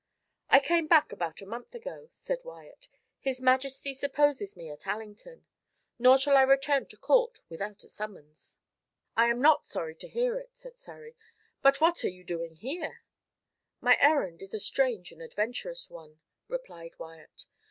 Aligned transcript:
"I 0.49 0.59
came 0.59 0.87
back 0.87 1.11
about 1.11 1.43
a 1.43 1.45
month 1.45 1.75
ago," 1.75 2.07
said 2.09 2.43
Wyat. 2.43 2.87
"His 3.19 3.39
majesty 3.39 3.93
supposes 3.93 4.57
me 4.57 4.71
at 4.71 4.87
Allington; 4.87 5.45
nor 5.99 6.17
shall 6.17 6.37
I 6.37 6.41
return 6.41 6.87
to 6.87 6.97
court 6.97 7.41
without 7.49 7.83
a 7.83 7.87
summons." 7.87 8.55
"I 9.15 9.27
am 9.27 9.39
not 9.39 9.67
sorry 9.67 9.93
to 9.97 10.07
hear 10.07 10.39
it," 10.39 10.57
said 10.57 10.79
Surrey; 10.79 11.15
"but 11.61 11.79
what 11.81 12.03
are 12.03 12.09
you 12.09 12.23
doing 12.23 12.55
here?" 12.55 13.03
"My 13.79 13.95
errand 14.01 14.41
is 14.41 14.55
a 14.55 14.59
strange 14.59 15.11
and 15.11 15.21
adventurous 15.21 15.87
one," 15.91 16.19
replied 16.47 16.97
Wyat. 16.97 17.45